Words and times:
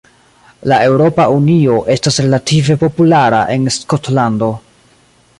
La 0.71 0.77
Eŭropa 0.85 1.25
Unio 1.33 1.75
estas 1.95 2.17
relative 2.25 2.77
populara 2.85 3.41
en 3.57 3.69
Skotlando. 3.77 4.49